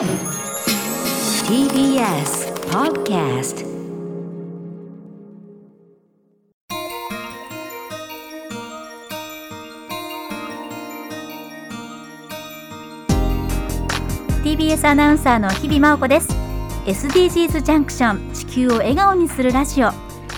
[0.00, 0.08] TBS
[2.70, 3.66] Podcast
[14.42, 16.28] TBS アナウンサーの日々真央子です。
[16.86, 19.90] SDGs ジャンクション地球を笑顔にするラジオ。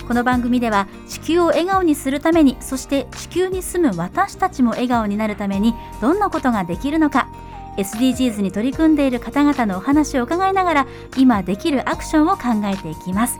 [0.05, 7.29] この番組では地球を笑顔にするためにそして地球に住む私たちも笑顔になるためにどんなことができるのか
[7.77, 10.87] SDGs に取り組んでいる方々のお話を伺いながら
[11.17, 13.39] 今できるアクションを考えていきます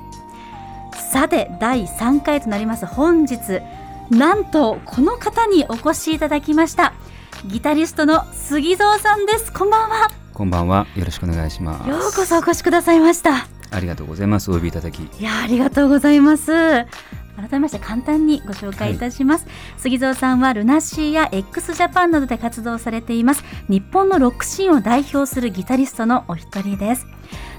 [1.11, 3.61] さて第3回となります本日
[4.09, 6.93] なんとこの方にお越しいただきました
[7.45, 10.87] ギタリストの杉蔵さんですこんばんはこんばんは。
[10.95, 11.87] よろしくお願いします。
[11.87, 14.49] ようこそお越しくださいましたありがとうございます。
[14.49, 15.03] お呼びいただき。
[15.03, 16.51] いやありがとうございます
[17.35, 19.47] 改めまして簡単にご紹介いたします、
[19.77, 23.43] 杉蔵さんはルナシーや x ジャパンなどで活動されています。
[23.67, 27.07] 日本のロックシーンを代表するギタリストのお一人です。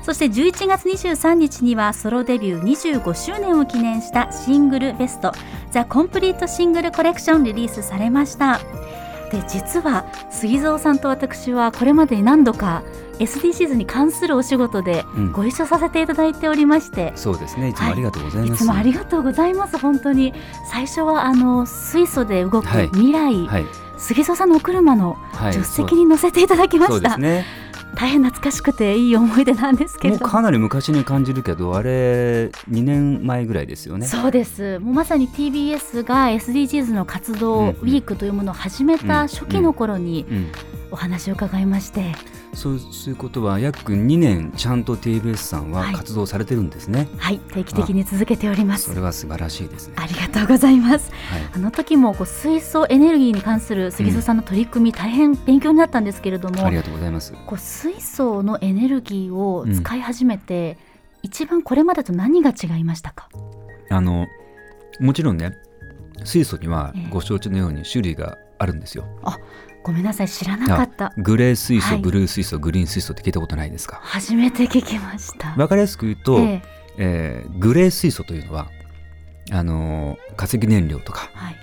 [0.02, 5.32] そして11月23日にはソロデビュー25周年を記念したシングルベスト
[5.72, 8.60] 「ザ・コンプリートシングルコレクション」リリースされました。
[9.30, 12.82] で実は杉蔵さんと私はこれまでに何度か
[13.18, 17.68] SDGs に関するお仕事でうんご一緒させていただいておりまして、そうですね。
[17.68, 18.64] いつもありがとうございいます。
[18.64, 20.34] つもありがとうございます本当に
[20.70, 23.66] 最初はあの水素で動くはい未来、はい。
[23.96, 25.52] 杉蔵さんのお車のはい。
[25.52, 27.44] 助手席に乗せていただきました、そうですね。
[27.94, 34.06] 大変懐かしくていい思い出なんですけれどかなり昔に感じるけど、あれ2年前ぐらいですよね。
[34.06, 34.78] そうです。
[34.80, 40.52] もうまさに TBS が SDGs の活動ウィークというものを始めた初期の頃にうん。
[40.90, 42.14] お話を伺いまして、
[42.56, 47.08] そうそういうことは約2年ちゃんと TBS さんははい活動されてるんですね。
[47.18, 49.94] はい定期的に続けておりますそれは素晴らしいですね。
[49.96, 51.42] ありがとうございますはい。
[51.54, 57.32] あの時もこう水素エネルギーに関する杉蔵さんの取り組み、大変勉強になったんですけれどもありがとうございます。
[57.46, 60.78] こう水素のエネルギーを使い始めて、
[61.22, 63.28] 一番これまでと何が違いましたか、
[63.90, 64.26] あの
[65.00, 65.52] もちろんね、
[66.24, 69.04] 水素にはええご承知のように種類があるんですよ。
[69.84, 71.12] ごめんなさい知らなかった。
[71.18, 71.98] グレー水素、はい。
[71.98, 74.00] ブルー水素、グリーン水素って聞いたことないですか？
[74.02, 75.54] 初めて聞きました。
[75.56, 76.62] わかりやすく言うと、ええ。
[76.96, 78.70] えーグレー水素というのは
[79.50, 81.56] あのー化石燃料とかはい、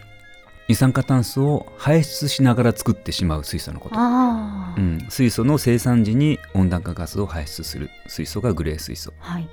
[0.68, 9.14] 二酸化炭素を排出しながら作ってしまう水素のこと、うん、水素の生産時に温暖化ガスを排出する水素がグレー水素。
[9.20, 9.50] はい、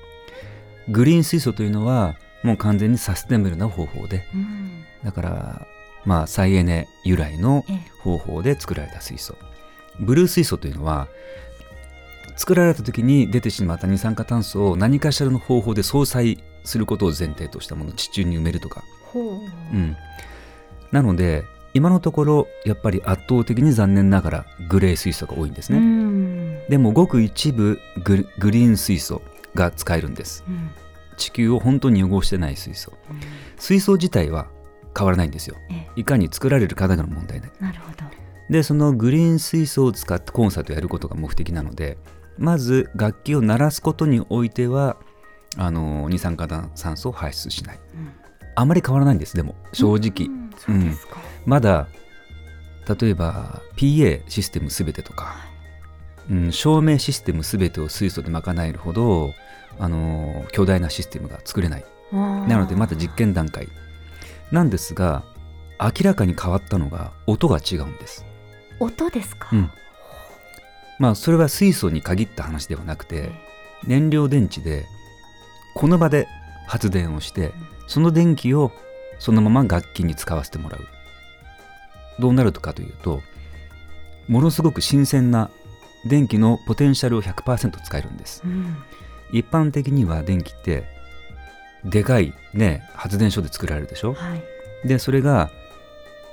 [0.89, 4.27] グリーン水素というのはもう完全にサステナブルな方法で。
[4.35, 4.85] うん。
[5.05, 5.67] だから
[6.05, 7.91] まあ再エネ由来のええ。
[8.03, 9.37] 方法で作られた水素
[10.01, 11.09] ブルー水素というのは
[12.37, 19.33] 作られた時に出てしまった二酸化炭素を何かしらの方法で相殺することを前提としたものを地中に埋めるとか、ほう、
[19.73, 19.97] うん、
[20.93, 21.45] なので
[21.75, 26.69] 今のところやっぱり圧倒的に残念ながらグレー水素が多いんですうね、ん。
[26.69, 29.23] でもごく一部ググリーン水素
[29.55, 30.45] が使えるんです。
[30.49, 30.71] うん。
[31.17, 32.93] 地球を本当に汚してない水素。
[33.11, 33.21] うん。
[33.59, 34.49] 水素自体は
[34.97, 35.57] 変わらないんですよ。
[35.71, 37.49] えいかに作られるかだけの問題で。
[37.61, 38.08] えなるほど
[38.51, 41.99] でそのグリーン水素を使ってコンサートをやることが目的なので
[42.39, 44.97] まず楽器を鳴らすことにおいては
[45.57, 48.13] あの二酸化炭素を排出しない、うん。
[48.55, 49.55] あまり変わらないんですでも。
[49.73, 50.29] 正直、
[50.69, 50.97] うん
[51.47, 51.89] まだ
[53.01, 55.37] 例えば PA システムすべてとか、
[56.31, 59.33] うん、照明システムすべてを水素で賄えるほど
[59.79, 61.85] あの巨大なシステムが作れない。
[62.13, 63.69] ななのでまだ実験段階。
[64.51, 65.25] なんですが
[65.81, 68.25] 明らかに変わったのが音が違うんです
[68.81, 69.71] 音ですか、うん。
[70.99, 73.31] まあそれは水素に限った話ではなくて
[73.85, 74.87] 燃料電池で
[75.75, 76.27] この場で
[76.67, 77.53] 発電をして
[77.87, 78.73] その電気を
[79.19, 80.81] そのまま楽器に使わせてもらう。
[82.21, 83.23] どうなるかというと
[84.27, 85.51] ものすごく新鮮な
[86.05, 88.43] 電気のポテンシャルを100%使えるんです。
[88.45, 88.77] うん。
[89.33, 90.85] 一般的には電気って
[91.85, 94.15] でかいね発電所で作られるでしょ？
[94.15, 94.43] はい。
[94.89, 95.51] でそれが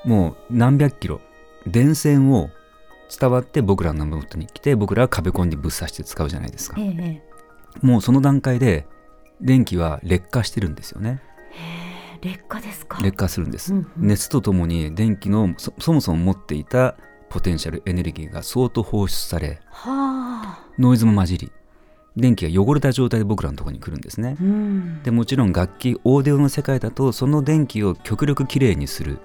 [0.04, 1.22] もう何百キロ
[1.68, 2.50] 電線を
[3.20, 6.80] 伝わって僕らの元に来て僕らは壁コンにぶっ刺して使うじゃないですか。
[6.80, 7.36] えええ
[7.82, 8.88] もうその段階で
[9.42, 11.22] 電気は劣化してるんですよね。
[12.22, 13.02] え劣化ですか。
[13.02, 14.08] 劣化するんです、うんうん。
[14.08, 16.96] 熱とともに電気のそそもそも持っていた
[17.30, 20.66] ポテンシャルエネルギーが相当放出されはあ。
[20.80, 21.52] ノイズも混じり
[22.16, 24.38] 電気が汚れた状態で僕らのところに来るんですね。
[24.40, 25.04] うん。
[25.04, 29.20] でもちろん楽器オーディオの世界だとその電気を極力きれいにする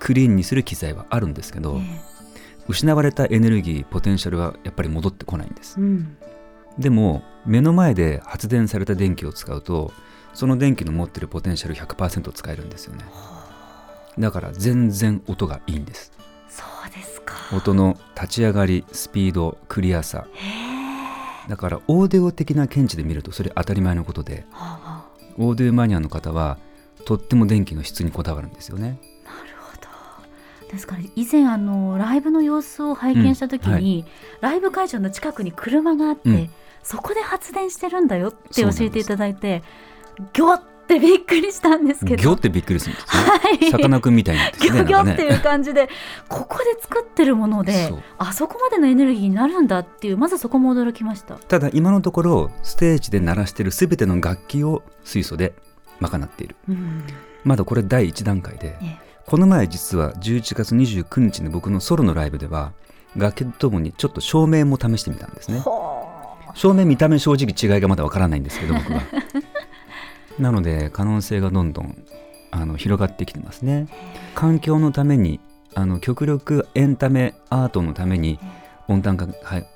[0.00, 2.00] クリーンにする機材はあるんですけど、え
[2.66, 5.76] 失われたエネルギーポテンシャルはやっぱり戻ってこないんです。
[5.78, 6.16] えうん。
[6.78, 9.92] でも目の前で発電された電気を使うと
[10.34, 13.04] その電気の持ってるポテンシャル100%使えるんですよね。
[14.18, 16.12] だから全然音がいいんです。
[16.48, 17.34] そうですか。
[17.54, 20.26] 音の立ち上がりスピードクリアさ。
[21.48, 24.46] だからオーディオ的な見地で見るとそれ当たり前のことで。
[24.50, 26.58] はあはオーディオマニアの方は
[27.06, 28.98] とっても電気の質にこだわるんですよね。
[30.70, 34.04] ですから以前あのライブの様子を拝見した時に、
[34.40, 36.50] ライブ会場の近くに車があって、うん
[36.82, 39.62] そこで発電してるんだよって教えていただいて
[40.32, 43.22] ギョってびっくりしたんですけどギョってびっくりするんですね。
[43.22, 45.12] はいさかなクンみたいになってギョギョ。
[45.12, 45.90] っていう感じで、
[46.28, 51.34] ここで作ってるものであそこまでのエネルギーになるんだっていうまずそこも驚きました。
[51.34, 55.52] ただ今のところステージで鳴らしてる全ての楽器を水素で
[56.00, 56.56] 賄っている。
[56.68, 57.04] うん
[57.44, 62.72] まだこれ第1段階で、えこの前実は11月29日の僕のソロのライブでは
[63.16, 65.60] 楽器とともにちょっと照明も試してみたんですね。
[65.60, 66.00] ほ
[66.54, 69.02] 照明見た目正直違いがまだわからないんですけど僕は。
[70.38, 71.96] なので可能性がどんどん
[72.50, 73.88] あの広がってきてますね。
[74.34, 75.40] 環境のために
[75.74, 78.38] あの極力エンタメアートのために
[78.88, 79.28] 温暖化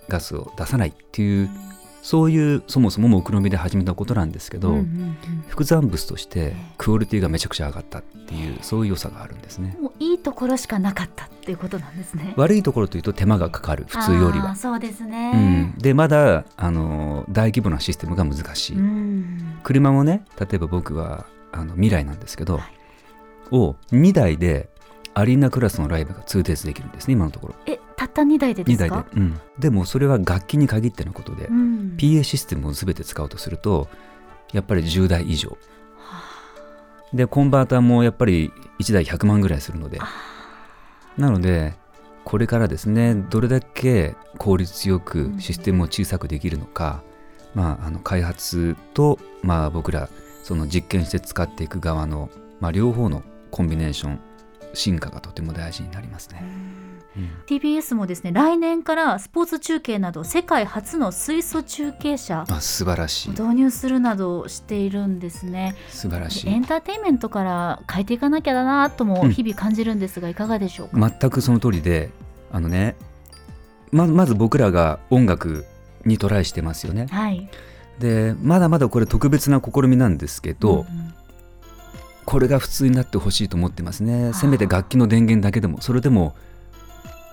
[0.09, 1.51] ガスを出さないっていう
[2.05, 5.17] そういうそもそも目論見で始めたことなんですけど、うんうんうん。
[5.49, 9.75] 副産物としてクオリティがめちゃくちゃ上がったっていうそういう良さがあるんですね。
[9.81, 12.35] もういいところしかなかったっていうことなんですね。
[12.37, 14.55] 悪いところというと手間がかかる普通よりは。
[14.55, 15.79] そうですうねん、。
[15.79, 19.59] でまだあの大規模なシステムが難しい、うん。
[19.63, 22.75] 車もね例えば僕はあの未来なんですけど、はい。
[23.51, 24.69] を2台で
[25.15, 27.55] アリーナクラスのライブが通鉄できるんですね今のところ。
[27.67, 29.07] えたった2台でで2すか？
[29.13, 31.97] 台で、うん、でもそれは楽器に限ってのことで、うん。
[31.97, 33.89] PA システムを全て使うとすると
[34.53, 35.57] やっぱり10台以上。
[37.13, 38.51] でコンバーターもやっぱり
[38.81, 39.99] 1台100万ぐらいするので。
[41.17, 41.75] なので
[42.25, 47.03] これからですねどれだけ効率よくシステムを小さくできるのか、
[47.55, 50.09] まあ、あの開発と、まあ、僕ら
[50.43, 54.21] その実験して使っていく側の、まあ、両方のコンビネーション
[54.75, 56.43] 進化がとても大事になりますね。
[57.17, 57.31] うん。
[57.47, 63.29] TBS もですね来年からスポーツ中継など世界初の水素中継車あ素晴らしい。
[63.29, 65.77] を導入するなどしているんですね。
[65.89, 66.51] 素晴らしい。
[66.51, 72.11] エンターテインメントから変えていかなきゃだなとも日々感じるんですが、いかがでしょうか、全くその通りで
[72.51, 72.97] あのね
[73.93, 75.65] ままず僕らが音楽
[76.05, 77.07] にトライしてますよね。
[77.11, 77.49] はい。
[77.99, 81.15] でまだまだこれ特別な試みなんですけど、うんうん
[82.25, 84.33] これが普通になってほしいと思ってますね。
[84.33, 86.35] せめて楽器の電源だけでもそれでも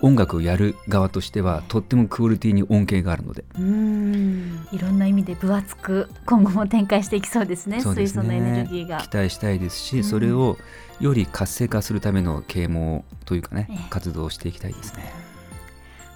[0.01, 3.45] 音楽をやる側としてはとってもクオリティに恩恵があるので。
[3.55, 4.67] うーん。
[4.71, 7.81] いろんな意味で分厚く今後も展開していきそうですね。
[7.81, 8.23] そうですね。
[8.23, 8.97] 水素のエネルギーが。
[8.97, 10.03] 期待したいですし、うん。
[10.03, 10.57] それを
[10.99, 13.77] より活性化するための啓蒙というかね、ええ。
[13.89, 15.30] 活動をしていきたいですね。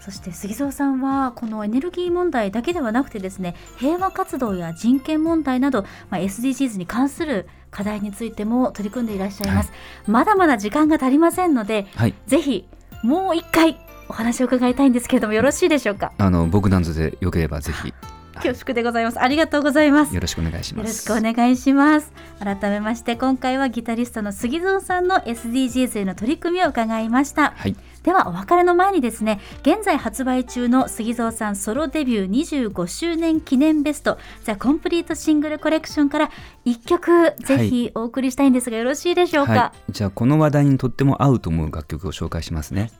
[0.05, 5.81] そして杉蔵さんはこのエネルギー問題だけではなくてですね平和活動や人権問題など、
[6.11, 9.71] まあ、SDGs に関する課題についても取り組んでいらっしゃいます、
[10.05, 12.13] まだまだ時間が足りませんのではい。
[12.27, 12.67] ぜひ
[13.03, 16.13] もう一回お話を伺いたいんですけれどもよろしいでしょうか？
[16.19, 17.91] あの僕なんぞでよければぜひ。
[18.35, 19.21] 恐縮でございます。
[19.21, 20.13] ありがとうございます。
[20.13, 21.03] よろしくお願いしよろます。
[21.03, 22.11] しくお願いします。
[22.39, 27.53] 改めまして今回はギタリストの杉蔵さんの SDGs への取り組みを伺いました。
[27.55, 27.75] はい、
[28.05, 36.29] ではお別れの前にですね現在発売中の杉蔵さんソロデビュー25周年記念ベスト「ザ・コンプリートシングルコレクションから
[36.65, 42.91] 1曲ぜひお送りしたいんですがよろしいでしょうか、はい、じゃあこの話題にとっても合うと思う楽曲を紹介しますね。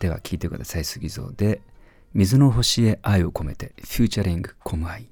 [0.00, 1.60] では聴いてください杉蔵で
[2.14, 5.06] 「水の星へ愛を込めて」フューチャリングコムアイ。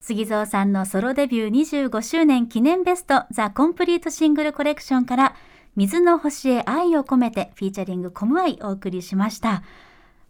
[0.00, 5.34] 杉蔵さんのソロデビュー25周年記念ベスト「ザ・コンプリートシングルコレクションから
[5.76, 9.62] 「水の星へ愛を込めて」フィーチャリングコムアイお送りしました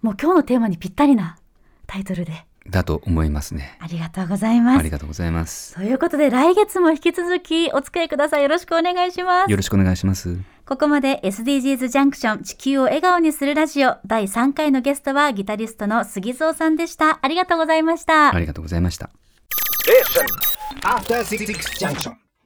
[0.03, 1.37] もう今日のテーマにぴったりな
[1.87, 3.77] タイトルでだと思いますね。
[3.81, 5.75] ありがとうございますありがとうございます。
[5.75, 10.39] ということで来月も引き続きお付き合いくださいよろしくお願いしますよろしくお願いします。
[10.67, 19.11] ここまで SDGs ジャンクション地球を笑顔にするラジオ第3回のゲストはギタリストの杉蔵さんでしたありがとうございましたありがとうございました。
[20.83, 22.26] After Six Junction.